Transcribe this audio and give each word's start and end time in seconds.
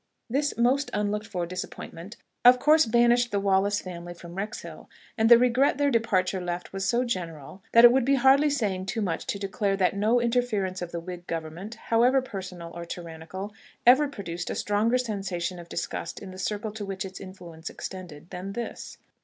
This 0.31 0.57
most 0.57 0.89
unlooked 0.95 1.27
for 1.27 1.45
disappointment 1.45 2.17
of 2.43 2.57
course 2.57 2.87
banished 2.87 3.29
the 3.29 3.39
Wallace 3.39 3.79
family 3.83 4.15
from 4.15 4.33
Wrexhill; 4.33 4.89
and 5.15 5.29
the 5.29 5.37
regret 5.37 5.77
their 5.77 5.91
departure 5.91 6.41
left 6.41 6.73
was 6.73 6.89
so 6.89 7.03
general, 7.03 7.61
that 7.71 7.85
it 7.85 7.91
would 7.91 8.03
be 8.03 8.15
hardly 8.15 8.49
saying 8.49 8.87
too 8.87 9.01
much 9.03 9.27
to 9.27 9.37
declare 9.37 9.77
that 9.77 9.95
no 9.95 10.19
interference 10.19 10.81
of 10.81 10.91
the 10.91 10.99
Whig 10.99 11.27
government, 11.27 11.75
however 11.75 12.19
personal 12.19 12.71
or 12.75 12.83
tyrannical, 12.83 13.53
ever 13.85 14.07
produced 14.07 14.49
a 14.49 14.55
stronger 14.55 14.97
sensation 14.97 15.59
of 15.59 15.69
disgust 15.69 16.19
in 16.19 16.31
the 16.31 16.39
circle 16.39 16.71
to 16.71 16.83
which 16.83 17.05
its 17.05 17.19
influence 17.21 17.69
extended 17.69 18.31
than 18.31 18.53
this. 18.53 18.97